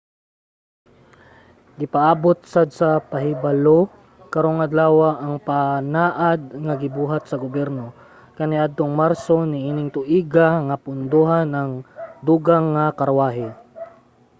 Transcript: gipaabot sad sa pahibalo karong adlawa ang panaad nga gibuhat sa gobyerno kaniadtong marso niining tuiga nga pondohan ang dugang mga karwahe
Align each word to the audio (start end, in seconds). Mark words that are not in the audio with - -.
gipaabot 1.79 2.37
sad 2.53 2.69
sa 2.79 2.89
pahibalo 3.11 3.79
karong 4.33 4.59
adlawa 4.67 5.09
ang 5.25 5.35
panaad 5.47 6.41
nga 6.65 6.75
gibuhat 6.81 7.23
sa 7.27 7.39
gobyerno 7.43 7.85
kaniadtong 8.37 8.93
marso 9.03 9.35
niining 9.51 9.89
tuiga 9.95 10.47
nga 10.67 10.75
pondohan 10.85 11.49
ang 11.59 11.71
dugang 12.27 12.65
mga 12.77 12.91
karwahe 12.99 13.47